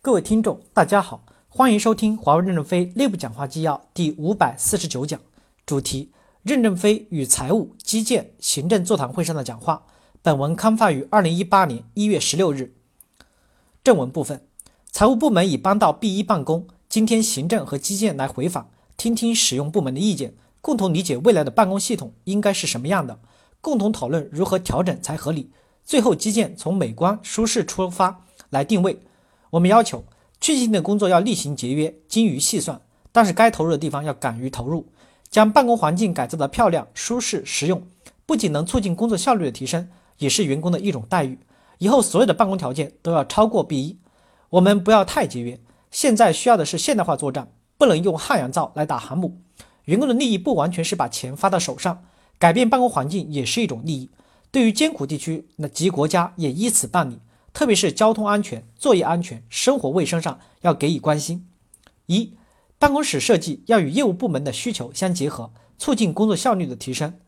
[0.00, 5.20] 各位听众，大家好，欢迎收听华为任正非内部讲话纪要第五百四十九讲，
[5.66, 6.12] 主题：
[6.44, 9.86] 任正非与财务、基建、行政座谈会上的讲话。
[10.22, 12.76] 本文刊发于二零一八年一月十六日。
[13.82, 14.46] 正文部分，
[14.92, 23.18] 财务部门已搬到 B 一办公，今天行政和基建来回访，听听使用部门的意见，共同理解未来的办公系统应该是什么样的，
[23.60, 25.50] 共同讨论如何调整才合理。
[25.84, 29.00] 最后，基建从美观、舒适出发来定位。
[29.50, 30.04] 我们要求
[30.40, 32.80] 去性的工作要厉行节约、精于细算，
[33.12, 34.86] 但是该投入的地方要敢于投入，
[35.28, 37.82] 将办公环境改造的漂亮、舒适、实用，
[38.26, 41.38] 不仅能促进工作效率的提升，也是员工的一种待遇。
[41.78, 43.98] 以后所有的办公条件都要超过 B 一，
[44.50, 45.58] 我们不要太节约。
[45.90, 49.38] 现在需要的是现代化作战，不能用汉阳造来打航母。
[49.84, 52.04] 员工的利益不完全是把钱发到手上，
[52.38, 54.10] 改变办公环境也是一种利益。
[54.50, 57.18] 对于艰苦地区，那及国家也依此办理。
[57.52, 61.48] 特别是交通安全、作业安全、生活卫生上要给予关心。
[62.06, 62.34] 一、
[62.78, 67.18] 办公室设计要与业务部门的需求相结合，促进工作效率的提升。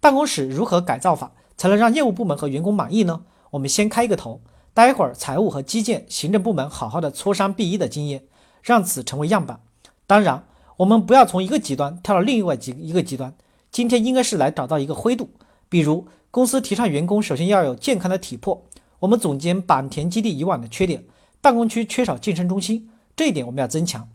[0.00, 3.22] 办公室如何改造法才能让业务部门和员工满意呢？
[3.52, 4.40] 我们先开一个头，
[4.74, 8.24] 待会儿财务和基建、行政部门好好的磋商 B 一的经验，
[8.62, 9.60] 让此成为样板。
[10.06, 10.44] 当然，
[10.78, 13.34] 我们不要从一个极端跳到另外极一个极端。
[13.70, 15.30] 今天应该是来找到一个灰度，
[15.68, 18.66] 比如公司提倡员工首先要有健康的体魄。
[19.00, 21.04] 我们总结坂田基地以往的缺点：
[21.40, 24.08] 办公区缺少健身中心，这一点我们要增强。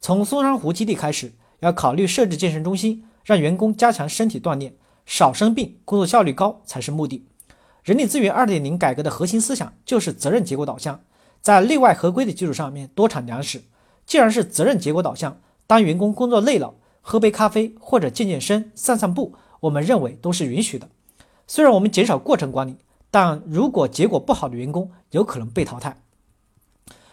[0.00, 7.26] 从松山湖基地开始，要考虑设置健身中心，让员工加强身体锻炼，少生病，工作效率高才是目的。
[7.84, 11.00] 人力资源二点零改革的核心思想就是责任结果导向，
[11.40, 13.62] 在内外合规的基础上面多产粮食。
[14.06, 20.88] 既然是责任结果导向，当员工工作累了，喝杯咖啡或者健健身、散散步，我们认为都是允许的。
[21.46, 22.76] 虽然我们减少过程管理。
[23.12, 26.02] 但如果结果不好的员工有可能被淘汰。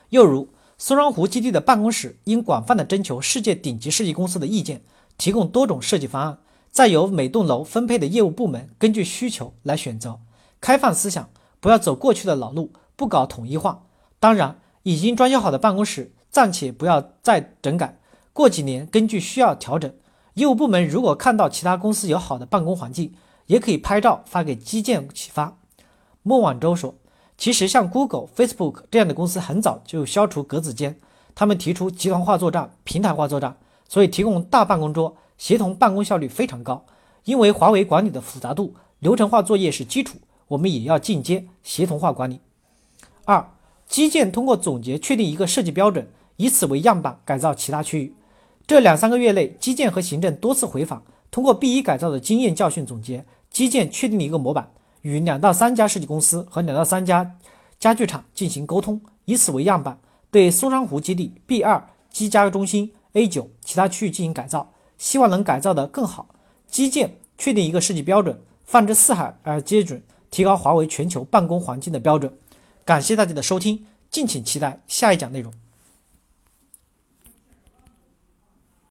[0.09, 0.47] 又如
[0.77, 4.81] 松山湖基地的办公室应广泛的征求世界顶级设计公司的意见，
[5.17, 6.39] 提供多种设计方案，
[6.71, 10.19] 再由每栋楼分配的业务部门根据需求来选择。
[10.61, 11.29] 开放思想，
[11.59, 13.83] 不要走过去的老路，不搞统一化。
[14.21, 17.99] 当然，已经装修好的办公室暂且不要再整改，
[18.31, 19.93] 过几年根据需要调整。
[20.35, 23.13] 业务部门如果看到其他公司有好的办公环境，
[23.47, 25.57] 也可以拍照发给基建启发。
[26.23, 26.95] 孟晚舟说
[27.37, 30.97] ：“其实像 Google、Facebook 这样的公司很早就消除格子间，
[31.33, 33.55] 他们提出集团化作战、平台化作战，
[33.87, 36.85] 所以提供大办公桌，协同办公效率非常高。
[37.23, 40.17] 因为华为管理的复杂度，流程化作业是基础，
[40.49, 42.41] 我们也要进阶协同化管理。
[43.23, 43.49] 二、
[43.87, 48.13] 基建通过总结确定一个设计标准，以此为样板改造其他区域。
[48.67, 57.35] 这两三个月内，基建和行政多次回访，通过 B 一改造的经验教训总结，基建确定了一个模板。”与两到三家设计公司和两到三家
[57.79, 59.97] 家具厂进行沟通，以此为样板，
[60.29, 66.27] 对松山湖基地 B 二机加中心 A 九其他区域进行改造，希望能改造得更好。
[66.67, 72.31] 基建确定一个设计标准，放之四海而皆准，提高华为全球办公环境的标准。
[72.85, 75.53] 感谢大家的收听，敬请期待下一讲内容。